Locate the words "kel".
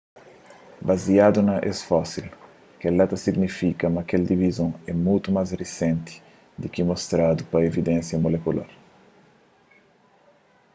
4.09-4.23